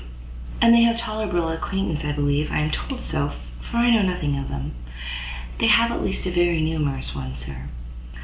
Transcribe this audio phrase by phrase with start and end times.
[0.63, 4.01] "And they have a tolerable acquaintance, I believe: I am told so; for I know
[4.01, 4.71] nothing of them."
[5.59, 7.67] "They have, at least, a very numerous one, sir."